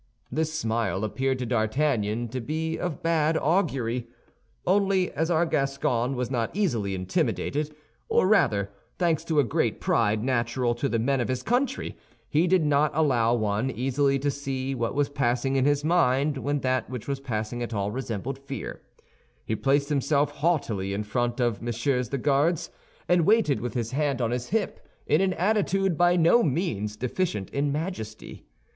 This 0.31 0.51
smile 0.51 1.03
appeared 1.03 1.37
to 1.37 1.45
D'Artagnan 1.45 2.27
to 2.29 2.41
be 2.41 2.75
of 2.75 3.03
bad 3.03 3.37
augury. 3.37 4.07
Only, 4.65 5.11
as 5.13 5.29
our 5.29 5.45
Gascon 5.45 6.15
was 6.15 6.31
not 6.31 6.49
easily 6.55 6.95
intimidated—or 6.95 8.27
rather, 8.27 8.71
thanks 8.97 9.23
to 9.25 9.39
a 9.39 9.43
great 9.43 9.79
pride 9.79 10.23
natural 10.23 10.73
to 10.73 10.89
the 10.89 10.97
men 10.97 11.21
of 11.21 11.27
his 11.27 11.43
country, 11.43 11.95
he 12.27 12.47
did 12.47 12.65
not 12.65 12.89
allow 12.95 13.35
one 13.35 13.69
easily 13.69 14.17
to 14.17 14.31
see 14.31 14.73
what 14.73 14.95
was 14.95 15.07
passing 15.07 15.55
in 15.55 15.65
his 15.65 15.83
mind 15.83 16.35
when 16.35 16.61
that 16.61 16.89
which 16.89 17.07
was 17.07 17.19
passing 17.19 17.61
at 17.61 17.71
all 17.71 17.91
resembled 17.91 18.39
fear—he 18.39 19.55
placed 19.55 19.89
himself 19.89 20.31
haughtily 20.31 20.93
in 20.93 21.03
front 21.03 21.39
of 21.39 21.61
Messieurs 21.61 22.09
the 22.09 22.17
Guards, 22.17 22.71
and 23.07 23.23
waited 23.27 23.61
with 23.61 23.75
his 23.75 23.91
hand 23.91 24.19
on 24.19 24.31
his 24.31 24.47
hip, 24.49 24.79
in 25.05 25.21
an 25.21 25.33
attitude 25.33 25.95
by 25.95 26.15
no 26.15 26.41
means 26.41 26.95
deficient 26.95 27.51
in 27.51 27.71
majesty. 27.71 28.47